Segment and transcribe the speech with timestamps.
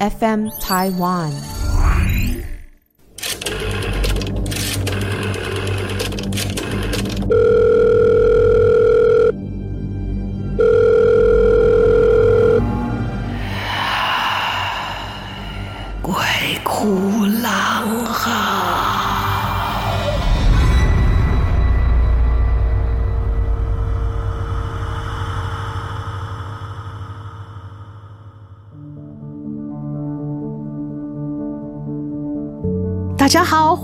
[0.00, 1.63] FM Taiwan。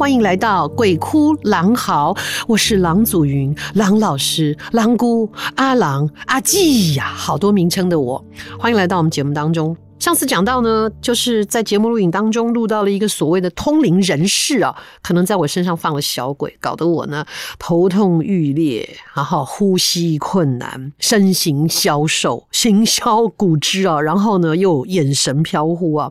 [0.00, 2.14] 欢迎来到《鬼哭狼嚎》，
[2.48, 8.24] 我是郎祖云，郎老师，郎姑，阿郎，阿季呀，好多名称的我，
[8.58, 9.76] 欢迎来到我们节目当中。
[9.98, 17.26] 上次讲到呢，就是在节目录影当中录到了一个所谓的通灵人士啊，可能在我身上放了小鬼，搞得我呢
[17.58, 26.10] 头痛欲裂，然后呼吸困难，身形消瘦，形销骨肢啊，然后呢又眼神飘忽啊。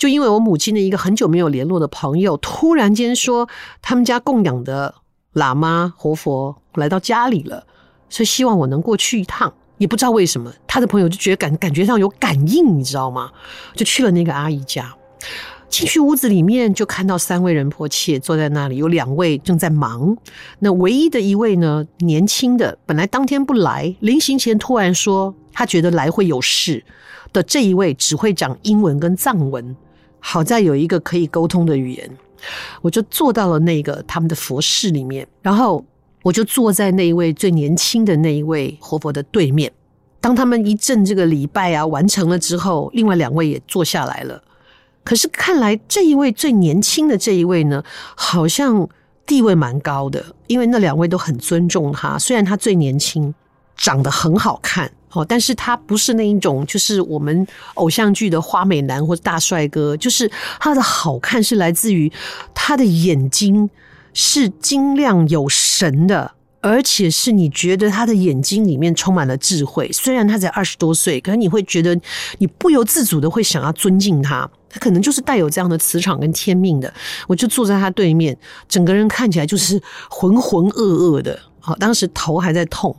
[0.00, 3.46] 就因为我母亲的一个很久没有联络的朋友，突然间说
[3.82, 4.94] 他们家供养的
[5.34, 7.66] 喇嘛活佛来到家里了，
[8.08, 9.52] 所以希望我能过去一趟。
[9.76, 13.30] 也不知道为什么，他的朋友就觉得感感觉上有感应，你知道吗？
[13.74, 14.94] 就去了那个阿姨家，
[15.68, 20.16] 进去屋子里面就看到三位仁波切坐在那里，有两位正在忙。
[20.60, 26.82] 那唯一的一位呢，年轻的，本来当天不来，临行前突然说他觉得来会有事
[27.34, 29.76] 的这一位，只会讲英文跟藏文。
[30.20, 32.10] 好在有一个可以沟通的语言，
[32.80, 35.84] 我就坐到了那个他们的佛室里面，然后
[36.22, 39.72] 我就坐在那一位最年轻的那一位活佛的对面。
[40.20, 44.42] 当他们一阵这个礼拜啊完成了之后，另外两位也坐下来了。
[45.02, 47.82] 可是看来这一位最年轻的这一位呢，
[48.14, 48.86] 好像
[49.24, 53.34] 地位蛮高的，因为那两位都很尊重他，虽然他最年轻，
[53.80, 54.88] 长得很好看。
[55.12, 62.12] 哦，但是他不是那一种，就是我们偶像剧的花美男或者大帅哥，就是他的好看是来自于
[62.54, 63.68] 他的眼睛
[64.14, 69.90] 是晶亮有神的，而且是你觉得他的眼睛里面充满了智慧。
[69.90, 72.00] 虽然他才二十多岁，可是你会觉得
[72.38, 74.48] 你不由自主的会想要尊敬他。
[74.68, 76.94] 他可能就是带有这样的磁场跟天命的。
[77.26, 78.38] 我就坐在他对面，
[78.68, 81.36] 整个人看起来就是浑浑噩噩的。
[81.58, 82.94] 好，当时头还在痛。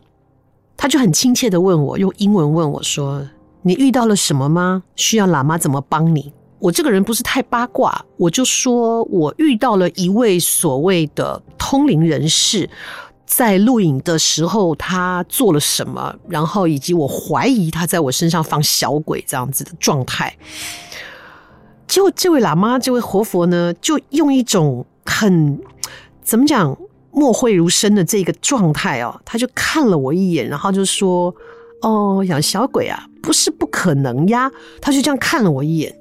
[0.82, 3.22] 他就很亲切的问我，用英文问我说
[3.62, 4.82] ：“你遇到了什么吗？
[4.96, 12.68] 需要喇嘛怎么帮你？”我这个人不是太八卦，我就说我遇到了一位所谓的通灵人士，
[13.28, 20.36] 在录影的时候他做了什么，然后以及我怀疑他在我身上放小鬼这样子的状态。
[21.86, 25.62] 结果这位喇嘛，这位活佛呢，就用一种很
[26.24, 26.76] 怎么讲？
[27.14, 31.34] 默会如深的这个状态哦，他就看了我一眼，然后就说
[31.82, 34.50] ：“哦，养小鬼啊，不是不可能呀。”
[34.82, 35.94] 他就这样看了我一眼，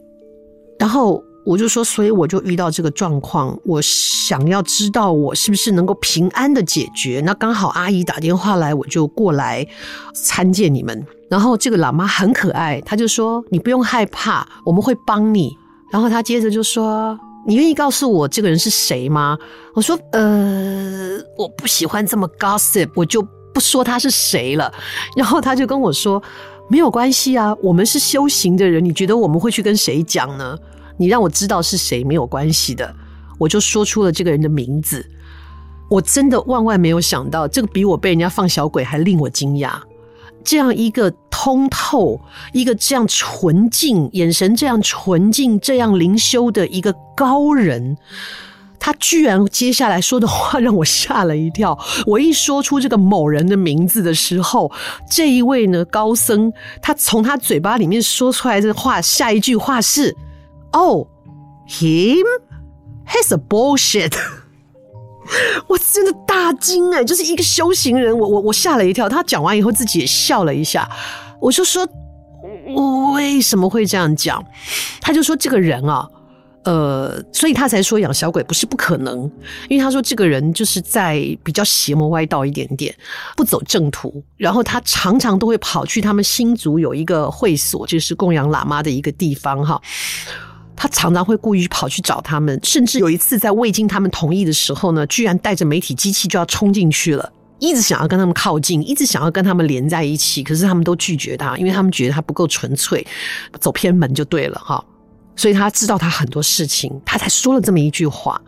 [0.79, 7.23] 然后我就说：“所以我就遇到这个状况，我想要知道我是不是能够平安的解决。
[7.25, 9.67] 那刚好阿姨打电话来，我就过来
[10.15, 11.07] 参见你们。
[11.29, 15.57] 然后这个喇嘛很可爱，他就说：‘你不用害怕，我们会帮你。’
[15.91, 19.39] 然后他接着就说。”你愿意告诉我这个人是谁吗？
[19.75, 23.23] 我说，呃，我不喜欢这么 gossip，我就
[23.55, 24.73] 不说他是谁了。
[25.17, 26.23] 然后他就跟我说，
[26.69, 30.57] 没有关系啊，我们是修行的人，你觉得我们会去跟谁讲呢？
[30.99, 32.95] 你让我知道是谁没有关系的。
[33.39, 35.05] 我就说出了这个人的名字。
[35.89, 39.73] 我真的万万没有想到，这个比我被人家放小鬼还令我惊讶。
[40.45, 42.21] 这样一个通透，
[42.53, 47.97] 一个这样纯净，眼神这样纯净，这样灵修的一个高人，
[48.79, 51.79] 他居然接下来说的话让我吓了一跳。
[52.07, 54.73] 我一说出这个某人的名字的时候，
[55.11, 60.17] 这一位呢高僧，他从他嘴巴里面说出来的话，下一句话是
[60.71, 61.07] ：“Oh,
[61.69, 62.25] him,
[63.07, 64.15] he's a bullshit。”
[65.67, 67.05] 我真的大惊哎！
[67.05, 69.09] 就是一个修行人，我我我吓了一跳。
[69.09, 70.89] 他讲完以后自己也笑了一下。
[71.41, 71.87] 我就说，
[72.75, 74.45] 我为什么会这样讲？
[75.01, 76.07] 他就说这个人啊，
[76.65, 79.31] 呃，所以他才说养小鬼不是不可能，
[79.69, 82.95] 因为他说这个人就是在比较邪魔歪道一点点，
[83.37, 84.23] 不走正途。
[84.37, 89.81] 然后他常常都会跑去他们新族有一个会所，就是供养喇嘛的一个地方哈。
[90.81, 103.07] 他常常会故意跑去找他们，甚至有一次在未经他们同意的时候呢，居然带着媒体机器就要冲进去了，一直想要跟他们靠近，一直想要跟他们连在一起，可是他们都拒绝他，因为他们觉得他不够纯粹，
[103.61, 104.83] 走偏门就对了哈。
[105.37, 108.41] 所以他知道他很多事情，他才说了这么一句话。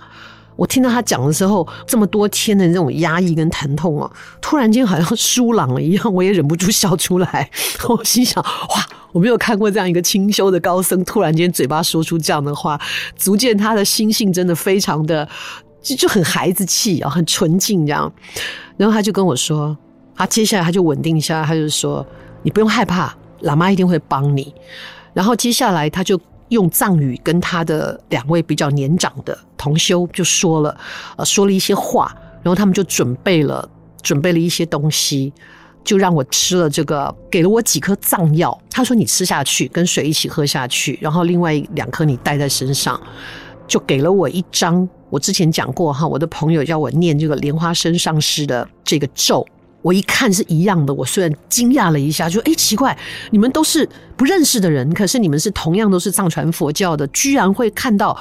[0.62, 4.08] 我听到他讲的时候，这么多天的那种压抑跟疼痛啊，
[4.40, 7.50] 突然间好像舒朗了一样，我也忍不住笑出来。
[7.88, 12.80] 我心想：哇，我没有看过这样一个清修的高僧，突然间嘴巴说出这样的话，
[13.16, 15.28] 足见他的心性真的非常的
[15.82, 18.12] 就就很孩子气啊，很纯净这样。
[18.76, 19.76] 然后他就跟我说，
[20.14, 22.06] 他接下来他就稳定下来，他就说：
[22.44, 23.12] 你不用害怕，
[23.42, 24.54] 喇嘛一定会帮你。
[25.12, 26.20] 然后接下来他就。
[26.52, 30.76] 用藏语跟他的两位比较年长的同修就说了，
[31.16, 33.68] 呃，说了一些话，然后他们就准备了
[34.02, 35.32] 准备了一些东西，
[35.82, 38.56] 就让我吃了这个，给了我几颗藏药。
[38.70, 43.00] 他说你吃下去，跟水一起喝下去，然后另外两颗你带在身上，
[43.66, 44.88] 就给了我一张。
[45.08, 49.46] 我之前讲过哈，我的朋友叫我念这个莲花生上师的这个咒。
[49.82, 52.96] 我一看是一样的，我虽然惊讶了一下，就哎奇怪，
[53.30, 58.16] 你们都是不认识的人，可是你们是同样都是藏传佛教的，居然会看到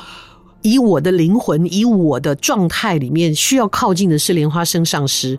[0.64, 5.38] 以我的灵魂、以我的状态里面需要靠近的是莲花生上师，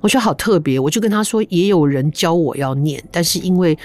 [0.00, 0.78] 我觉得好特别。
[0.78, 3.78] 我就跟他说，也有人教我要念，但是因为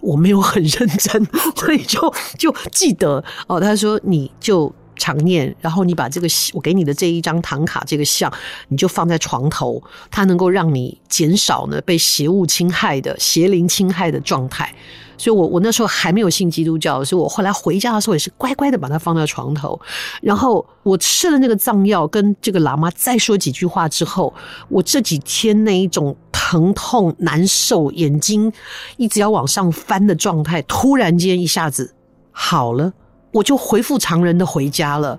[0.00, 1.26] 我没有很认真，
[1.56, 3.60] 所以就就记得哦。
[3.60, 4.72] 他说你就。
[4.96, 8.32] 常念，然后你把这个我给你的这一张唐卡这个像，
[8.68, 14.74] 你就放在床头，它能够让你减少呢被邪物侵害的邪灵侵害的状态。
[15.16, 19.80] 所以我我那时候还没有信基督教，所以我后来回家的时候也是乖乖的把它放在床头。
[20.20, 24.34] 然后我吃了那个藏药，跟这个喇嘛再说几句话之后，
[24.68, 28.52] 我这几天那一种疼痛难受、眼睛
[28.96, 31.94] 一直要往上翻的状态，突然间一下子
[32.32, 32.92] 好了。
[33.34, 35.18] 我就恢复常人的回家了，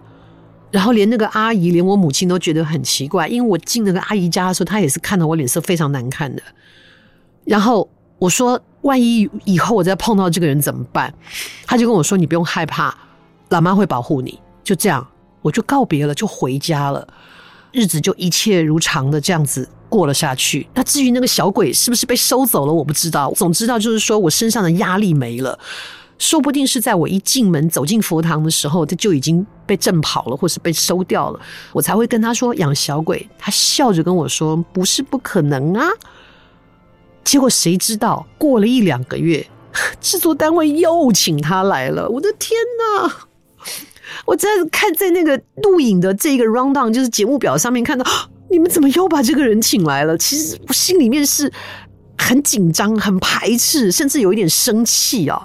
[0.72, 6.42] 然后连那个阿姨，连我母亲都觉得很奇怪，因为我进那个阿姨家的时候，她也是看到我脸色非常难看的。
[7.44, 11.14] 然后我说：“万一以后我再碰到这个人怎么办？”
[11.68, 12.96] 她就跟我说：“你不用害怕，
[13.50, 15.06] 老妈会保护你。”就这样，
[15.42, 17.06] 我就告别了，就回家了。
[17.74, 20.66] 日子就一切如常的这样子过了下去。
[20.74, 23.30] 那至于那个小鬼是不是被收走了，我不知道。
[23.36, 25.60] 总知道就是说我身上的压力没了。
[26.18, 31.40] 说不定是在我一进门走进佛堂的时候，他就已经被震跑了，或是被收掉了，
[31.74, 33.28] 我才会跟他说养小鬼。
[33.38, 35.88] 他笑着跟我说：“不是不可能啊。”
[37.26, 39.46] 结果谁知道过了一两个月，
[40.00, 42.08] 制作单位又请他来了。
[42.08, 42.58] 我的天
[43.04, 43.12] 哪！
[44.26, 48.06] 我在看在那个录影的这个 rundown，就是节目表上面看到，
[48.50, 50.18] 你们怎么又把这个人请来了？
[50.18, 51.52] 其实我心里面是
[52.18, 55.44] 很紧张、很排斥，甚至有一点生气啊。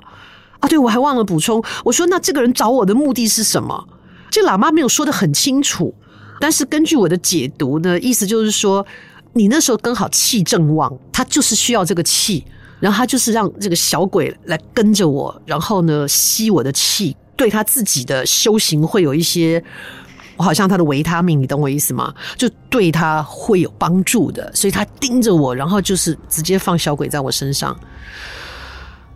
[0.61, 3.89] 啊，对，我还忘了补充，我说那这个人找我的目的是什么？
[4.31, 5.95] 这喇嘛没有说得很清楚，
[6.39, 8.87] 但是根据我的解读呢，意思就是说，
[9.33, 12.45] 你那时候刚好气正旺，他就是需要这个气，
[12.79, 19.63] 然后他就是让这个小鬼来跟着我，然后呢吸我的气，对他自己的修行会有一些，
[20.37, 22.15] 我好像他的维他命，你懂我意思吗？
[22.37, 27.77] 就对他会有帮助的，所以他盯着我，然后就是直接放小鬼在我身上。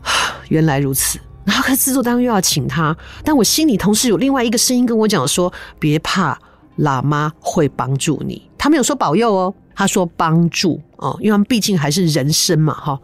[0.49, 1.21] 原来如此。
[1.45, 6.39] 然后，可制作单位又要请他，但我心里同时有另外一个声音跟我讲说：“别怕，
[6.79, 12.99] 喇嘛会帮助你。”他没有说保佑哦，他说帮助哦，因为他们毕竟还是人生嘛，哈。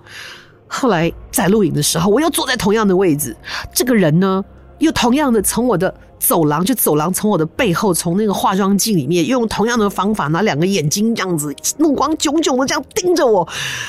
[0.67, 3.37] 后来在录影的时候，我又坐在同样的位置，
[3.75, 4.45] 这个人呢，
[4.79, 5.95] 又同样的从我的。
[6.20, 13.49] 走廊就走廊，从我的背后，从那个化妆镜里面，用同样的方法，拿两个眼睛这样子，目光炯炯的这样盯着我。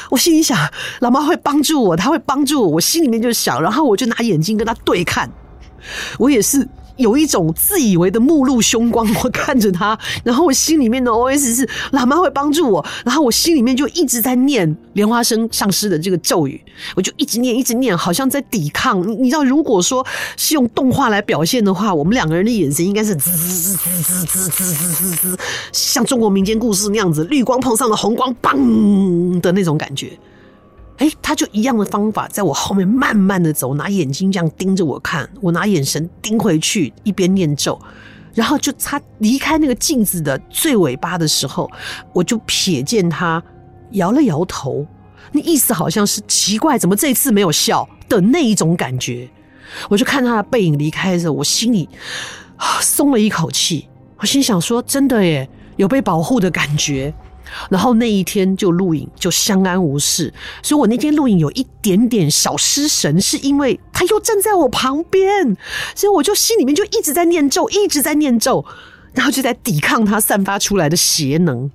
[0.10, 0.58] 我心里想，
[1.02, 2.68] 老妈会帮助我，她会帮助我。
[2.70, 5.30] 我心里面就想，然后我就拿眼睛跟她对看，
[6.18, 6.68] 我也是。
[7.02, 16.62] 有一种自以为的目露凶光，我看着他，然后我心里面的 OS 是喇嘛会帮助我，然后我心里面就一直在念莲花生上师的这个咒语，
[16.96, 19.02] 我就一直念一直念，好像在抵抗。
[19.22, 20.06] 你知道，如果说
[20.38, 25.38] 是用动画来表现的话，我们两个人的眼神应该是滋滋滋滋滋滋滋滋滋，
[25.72, 30.12] 像中国民间故事那样子，绿光碰上了红光，嘣的那种感觉。
[31.02, 37.82] 哎，他就一样的方法，在我后面慢慢的走，拿眼睛这样盯着我看，我拿眼神盯回去，一边念咒，
[38.36, 41.68] 然后就他离开那个镜子的最尾巴的时候，
[42.14, 43.42] 我就瞥见他
[43.94, 44.86] 摇了摇头，
[45.32, 49.28] 那意思好像是奇怪，怎么这次没有笑的那一种感觉。
[49.90, 51.90] 我就看他的背影离开的时候，我心里
[52.80, 57.12] 松了一口气，我心想说，真的耶，有被保护的感觉。
[57.70, 60.34] 然后那一天就录影，就相安无事。
[60.62, 65.58] 所以我那天录影有一点点小失神，是因为他又站在我旁边，
[65.96, 68.66] 所以我就心里面就一直在念咒，一直在念咒，
[69.14, 71.70] 然后就在抵抗他散发出来的邪能。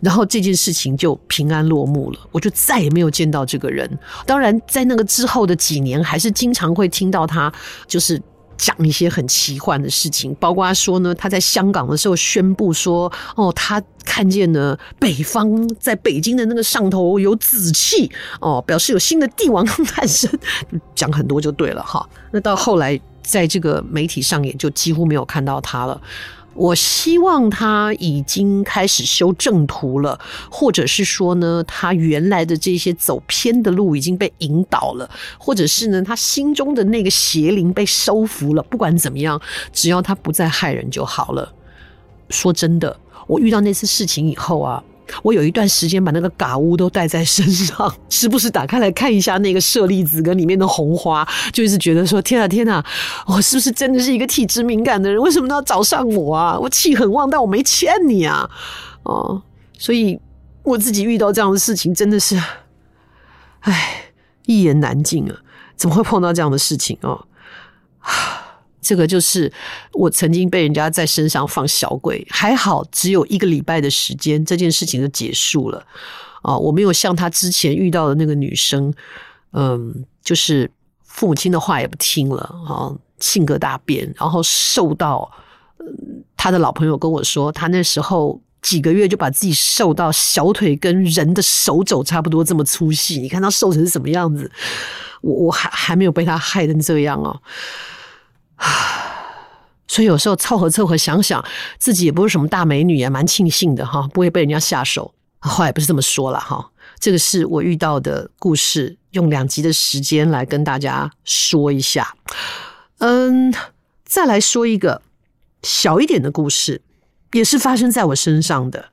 [0.00, 3.86] 然后这件事情就平安落幕了，我就再也没有见到这个人。
[4.24, 7.52] 当然，在那个之后的几年，还是经常会听到他
[7.86, 8.18] 就是
[8.56, 18.10] 讲一些很奇幻的事情，包括说呢，他在香港的时候宣布说，哦，他看见了北方在北京的那个上头有紫气，
[18.40, 20.30] 哦，表示有新的帝王诞生，
[20.94, 22.08] 讲很多就对了哈。
[22.30, 26.00] 那到后来，在这个媒体上也就几乎没有看到他了。
[26.54, 30.18] 我希望他已经开始修正途了，
[30.50, 38.62] 或者是说呢，他原来的这些走偏的路已经被引导了，或者是呢，他心中的那个邪灵被收服了。
[38.62, 39.38] 不管怎么样，
[39.70, 41.52] 只要他不再害人就好了。
[42.30, 44.82] 说真的，我遇到那次事情以后啊。
[45.22, 52.84] 我有一段时间把那个嘎乌都带在身上， 时不时打开来看一下那个舍利子跟里面的红花，就一直觉得说：天啊天啊，
[53.26, 55.20] 我是不是真的是一个体质敏感的人？
[55.20, 56.58] 为什么都要找上我啊？
[56.58, 58.48] 我气很旺，但我没欠你啊！
[59.04, 59.42] 哦，
[59.78, 60.18] 所以
[60.62, 62.40] 我自己遇到这样的事情，真的是，
[63.60, 64.12] 唉，
[64.46, 65.36] 一言难尽啊！
[65.76, 67.26] 怎么会碰到这样的事情哦？
[68.86, 69.52] 这个就是
[69.92, 75.84] 我曾经被人家在身上放小鬼，还好只有一个礼拜的时间，这件事情就结束了。
[76.42, 78.94] 啊，我没有像他之前遇到的那个女生，
[79.52, 80.70] 嗯，就是
[81.02, 85.28] 父母亲的话也不听了啊，性格大变，然后瘦到，
[86.36, 94.48] 他的老朋友跟我说，他那时候几个月就把自己瘦到小腿跟人的手肘差不多这么粗细，你看他瘦成什么样子？
[95.22, 97.40] 我我还还没有被他害成这样哦。
[98.56, 98.66] 啊
[99.88, 101.42] 所以有时候凑合凑合想想，
[101.78, 105.14] 自己也不是什么大美女，也蛮庆幸的哈，不会被人家下手。
[105.40, 112.16] 话也不是这么说了哈，这个是我遇到的故事，用两集的时间来跟大家说一下。
[112.98, 113.54] 嗯，
[114.04, 115.02] 再来说一个
[115.62, 116.82] 小一点的故事。
[117.32, 118.84] 也是发生在我身上的。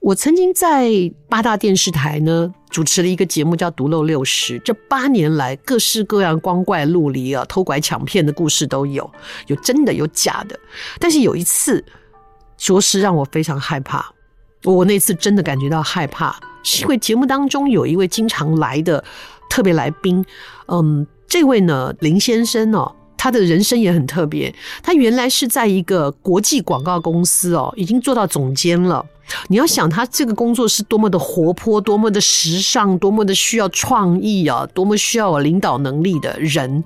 [0.00, 0.90] 我曾经在
[1.28, 4.58] 八大电视台呢主持了一个节目，叫《独漏六十》。
[4.62, 9.10] 这八年来，各式各样光怪陆离啊、偷拐抢骗的故事都有，
[9.48, 10.58] 有真的，有假的。
[10.98, 11.84] 但是有一次，
[12.56, 14.12] 着实让我非常害怕。
[14.64, 19.04] 我那次真的感觉到害怕，是因为节目当中有一位经常来的
[19.50, 20.24] 特别来宾。
[20.68, 22.94] 嗯，这位呢，林先生哦。
[23.22, 24.52] 他的人生也很特别，
[24.82, 29.06] 他原来是在一个国际广告公司哦，已经做到总监了。
[29.46, 36.82] 你要想他这个工作是多么的活泼，多么的时尚，多么的需要创意啊，多么需要领导能力的人，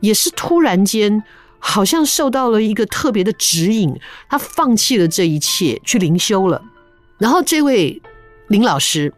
[0.00, 1.22] 也是突然间
[1.60, 3.94] 好像受到了一个特别的指引，
[4.28, 6.60] 他放弃了这一切去灵修了。
[7.18, 8.02] 然后这位
[8.48, 9.14] 林老师。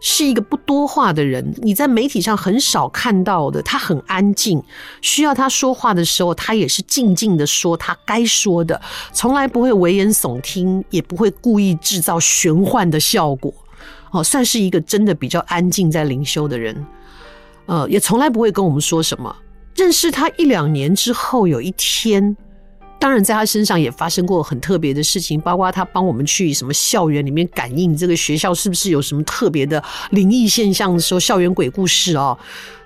[0.00, 3.62] 是一个不多话的人，你在媒体上很少看到的。
[3.62, 4.62] 他很安静，
[5.00, 8.80] 需要他说话的时候，他也是静静的说他该说的，
[9.12, 13.52] 从来不会危言耸听，也不会故意制造玄幻的效果。
[14.10, 16.86] 哦，算是一个真的比较安静在灵修的人。
[17.66, 19.34] 呃，也从来不会跟我们说什么。
[19.74, 22.36] 认识他一两年之后，有一天。
[23.04, 32.38] 当然，在他身上也发生过很特别的事情，包括他帮我们去什么校园里面感应这个学校是不是有什么特别的灵异现象的时候，校园鬼故事哦。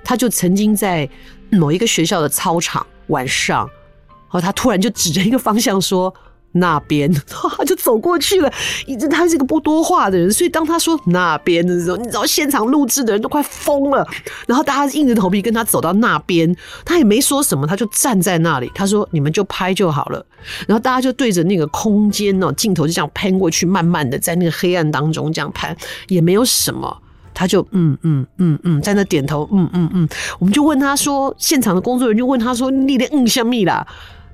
[0.02, 1.08] 他就曾经在
[1.50, 6.12] 某一个学校的操场晚上，然后他突然就指着一个方向说。
[6.52, 8.52] 那边， 他就走过去了。
[8.86, 14.06] 一直他是一个不多话的人，所以当他说那边的时候，你知道现场录制的人都快疯了。
[14.46, 18.70] 然后大家硬着头皮跟他走到那边，他也没说什么，他就站在那里。
[18.74, 20.24] 他说：“你们就拍就好了。”
[20.66, 25.76] 然后大家就对着那个空间哦，镜头就这样喷过去，慢慢的在那个黑暗当中这样拍，
[26.08, 26.96] 也没有什么。
[27.34, 30.08] 他就嗯嗯嗯嗯，在那点头，嗯嗯嗯。
[30.40, 33.86] 我们就问他说，现场的工作人员就问他说：“你的嗯什么啦？”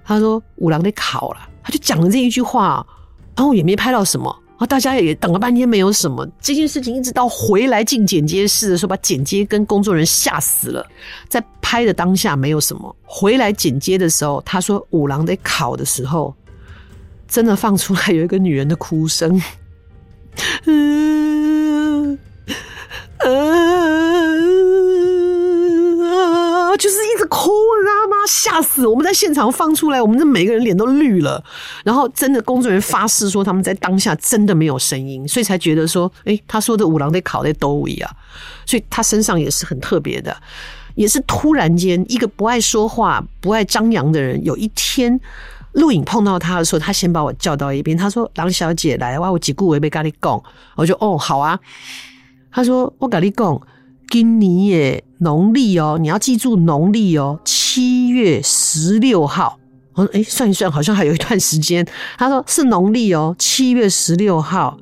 [0.05, 2.87] 他说：“五郎得考了。”他就讲了这一句话，
[3.35, 6.29] 然后也没拍到什么，然后大家也等了半天没有什么。
[6.41, 10.87] 这件事情一直到回来进剪接室的时候，把剪接跟工作人员吓死了。
[11.29, 16.35] 在拍的当下没有什么，回来剪接的时候，他说五郎得考的时候，
[17.27, 19.41] 真的放出来有一个女人的哭声，
[20.67, 22.19] 嗯
[23.21, 24.64] 嗯。
[26.77, 28.17] 就是一直哭，你知道吗？
[28.27, 28.87] 吓死！
[28.87, 31.43] 我们在现场放出来，我们这每个人脸都绿了。
[31.85, 38.11] 然后真的工作人员发誓说，他们在当下真的没有声音，所以才觉得说，诶，他说的五郎得考在兜里啊，
[38.67, 40.37] 所以他身上也是很特别的，
[40.95, 45.21] 也是突然间一个不爱说话、不爱张扬的人，有一天
[45.73, 50.43] 录影碰到他的时候，他先把我叫到一边，他说：“郎小姐来，哇，我几顾为被咖喱讲。”
[50.77, 51.59] 我就哦，好啊。
[52.51, 53.61] 他说：“我咖喱讲。”
[54.11, 59.59] 今年耶，农历哦，你要记住农历哦，七月十六号。
[59.95, 61.87] 我说，哎，算一算，好像还有一段时间。
[62.17, 64.79] 他说是农历哦，七月十六号。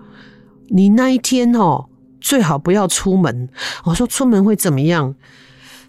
[0.69, 1.87] 你那一天哦，
[2.21, 3.49] 最好不要出门。
[3.85, 5.15] 我说出门会怎么样？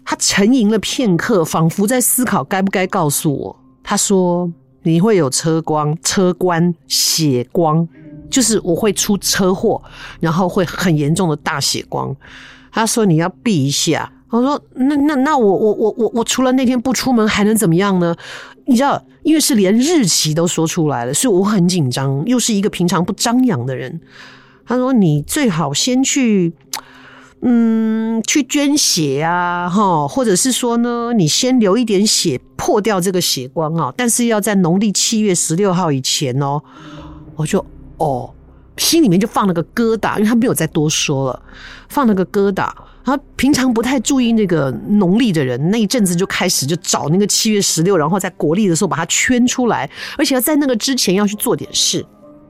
[0.04, 3.56] 他沉吟了片刻，仿佛在思考该不该告诉我。
[3.82, 4.50] 他说
[4.82, 7.88] 你会有车光、车关血光，
[8.30, 9.82] 就是我会出车祸，
[10.20, 12.14] 然后会很严重的大血光。
[12.74, 14.12] 他说你要避一下。
[14.30, 18.16] 我说那那那我我我我我除了那天不出门还能怎么样呢？
[18.66, 24.00] 你知道，因为是连日期都说出来了，所以我很紧张，又是一个平常不张扬的人。
[24.66, 26.52] 他说你最好先去，
[27.42, 36.60] 嗯，去捐血啊，哈，或者是说呢，你先流一点血破掉这个血光啊，但是要在农历七月十六号以前哦。
[37.36, 37.64] 我就
[37.98, 38.32] 哦，
[38.76, 41.42] 心里面就放了个疙瘩，因为他没有再多说了，
[41.88, 42.70] 放了个疙瘩。
[43.04, 52.04] 他平常不太注意那个农历的人，那一阵子就开始就找那个七月十六，然后在国历的时候把它圈出来，而且要在那个之前要去做点事。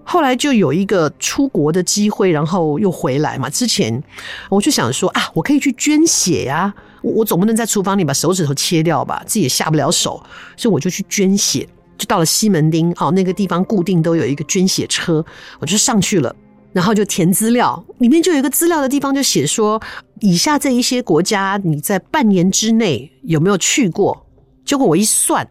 [0.05, 3.51] 后来就有一个出国的机会，然后又回来嘛。
[3.51, 4.01] 之前
[4.49, 10.23] 我就想说啊，我可以去捐血呀，我总不能在厨房里把手指头切掉吧，自己也下不了手，
[10.57, 11.69] 所以我就去捐血。
[11.97, 15.25] 就到了西门町，哦，那个地方固定都有一个捐血车，
[15.61, 16.35] 我就上去了。
[16.73, 19.81] 然后就填资料，里面就有一个资料的地方，就写说
[20.19, 24.27] 以下这一些国家你在半年之内有没有去过？
[24.65, 25.49] 结果我一算，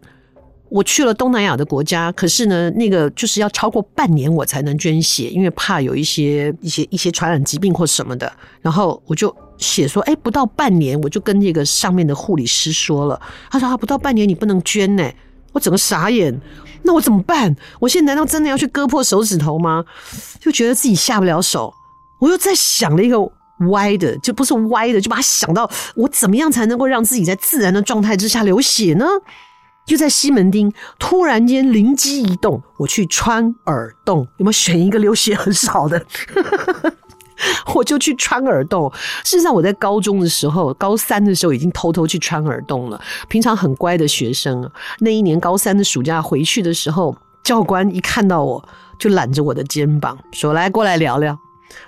[0.67, 8.29] 我去了东南亚的国家，可是呢，那个就是要超过半年我才能捐血，因为怕有一些一些一些传染疾病或什么的。
[8.61, 15.09] 然后我就写说，哎，不到半年，我就跟那个上面的护理师说了，他说啊，不到半年你不能捐呢。
[15.53, 16.37] 我整个傻眼，
[16.81, 17.55] 那我怎么办？
[17.79, 19.85] 我现在难道真的要去割破手指头吗？
[20.39, 21.73] 就觉得自己下不了手，
[22.19, 23.17] 我又在想了一个
[23.69, 29.05] 歪的，就不是歪的，就把它想到我怎么样才能够让自己在自然的状态之下流血呢？
[29.85, 36.05] 就在西门町，突然间灵机一动，我去穿耳洞，有没有选一个流血很少的？
[37.75, 38.91] 我就去穿耳洞。
[39.23, 43.01] 事实上，我在高中的时候，高三的时候已经偷偷去穿耳洞了。
[43.27, 44.69] 平常很乖的学生，
[44.99, 48.63] 那一年高三的暑假回去的时候，教官一看到我
[48.97, 51.37] 就揽着我的肩膀说：“来，过来聊聊。”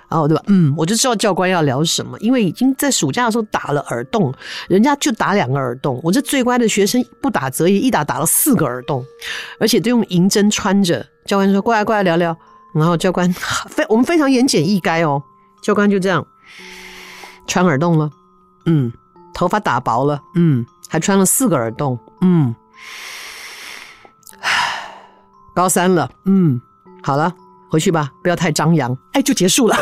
[0.08, 0.42] 然后对吧？
[0.48, 4.34] 嗯，我就知道教官要聊什么，因为已经在暑假的时候打了耳洞，
[4.68, 6.00] 人家就打两个耳洞。
[6.02, 9.04] 我这最乖的学生不打则已，一打打了四个耳洞，
[9.60, 11.06] 而且都用银针穿着。
[11.24, 12.36] 教官说：“过来，过来聊聊。”
[12.74, 15.22] 然后教官非我们非常言简意赅哦。
[15.62, 16.24] 教官就这样
[17.46, 18.10] 穿耳洞了，
[18.66, 18.92] 嗯，
[19.34, 22.54] 头发打薄了，嗯，还穿了四个耳洞，嗯，
[25.54, 26.60] 高三了，嗯，
[27.02, 27.32] 好了，
[27.70, 29.76] 回去吧，不要太张扬，哎，就结束了，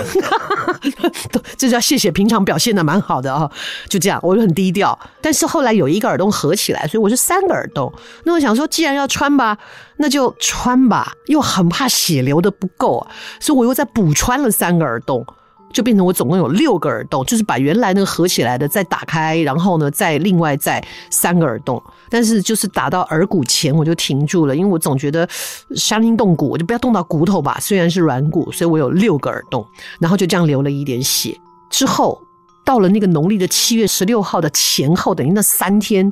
[1.56, 3.50] 这叫谢谢，平常表现的蛮好的啊、哦，
[3.88, 4.98] 就这样，我就很低调。
[5.20, 7.92] 但是后来有一个耳洞合起来，所以我是三个耳洞。
[8.24, 9.58] 那我想说，既然要穿吧，
[9.98, 13.06] 那就穿吧，又很怕血流的不够，
[13.40, 15.26] 所以我又再补穿了三个耳洞。
[15.74, 21.82] 就变成我总共有六个耳洞，就是把原来那个合起来的再打开，然后呢，再另外再三个耳洞。
[22.08, 25.28] 但是就是打到耳骨前我就停住了，因为我总觉得
[25.74, 27.58] 伤筋动骨，我就不要动到骨头吧。
[27.60, 29.66] 虽然是软骨，所以我有六个耳洞，
[29.98, 31.37] 然后就这样流了一点血。
[31.68, 32.22] 之后
[32.64, 36.08] 到了那个农历的七月十六号的前后，等于那三天，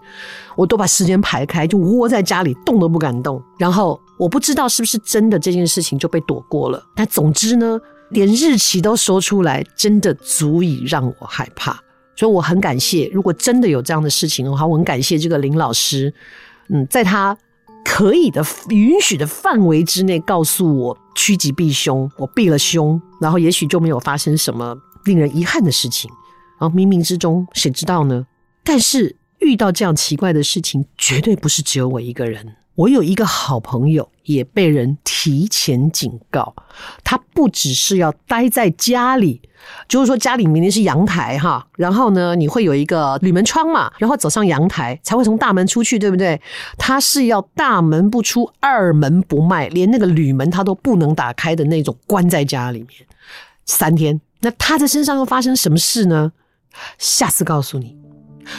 [0.57, 3.41] 我都把时间排开，就窝在家里动都不敢动。
[3.57, 7.81] 然后我不知道是不是真的这件事情就被躲过了，但总之呢。
[8.13, 11.73] 连日期都说出来，真的足以让我害怕。
[12.15, 16.13] 所以我很感谢，如果真的有这样的事情的话，我很感谢这个林老师，
[16.69, 17.37] 嗯，在他
[17.85, 26.11] 可以的允许的范围之内，告诉我趋吉避凶，我避了凶，然后也许就没有发生什么令人遗憾的事情。
[26.61, 28.27] 然后冥冥之中，谁知道呢？
[28.63, 32.57] 但是遇到这样奇怪的事情，绝对不是只有我一个人。
[32.75, 36.55] 我有一个好朋友，也被人提前警告，
[37.05, 39.43] 他不只是要待在家里，
[39.87, 46.41] 就是说家里明明是阳台哈，然后呢，你会有一个铝门窗嘛，然后走上阳台才会从大门出去，对不对？
[46.79, 53.07] 他是要大门不出，二门不迈，连那个铝门他都不能打开的那种，关在家里面
[53.67, 54.19] 三天。
[54.41, 56.33] 那他的身上又发生什么事呢？
[56.97, 57.97] 下次告诉你。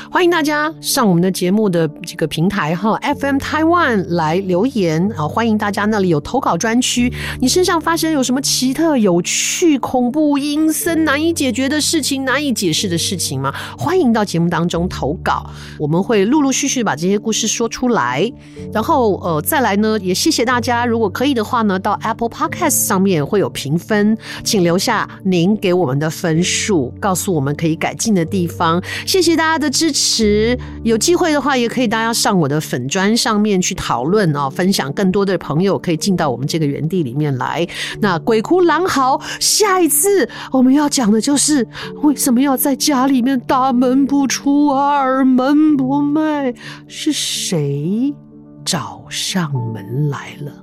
[0.10, 5.28] 欢迎大家上我们的节目的这个平台哈，FM Taiwan 来留言啊！
[5.28, 13.54] 欢迎大家那里有投稿专区，你身上发生有什么奇特、有趣、恐怖、阴森、难以解决的事情、难以解释的事情吗？
[13.78, 18.32] 欢迎到节目当中投稿，我们会陆陆续续把这些故事说出来。
[18.72, 28.82] 然后呃，再来呢，也谢谢大家，如果可以的话呢，到 Apple Podcast 上面会有评分，请留下您给我们的分数，告诉我们可以改进的地方。
[29.06, 37.68] 谢谢大家的支持，有机会的话也可以大家上我的粉专上面去讨论哦，分享更多的朋友可以进到我们这个园地里面来。
[38.00, 41.68] 那鬼哭狼嚎，下一次我们要讲的就是
[42.04, 46.54] 为什么要在家里面大门不出，二门不迈，
[46.88, 48.14] 是谁
[48.64, 50.63] 找上门来了。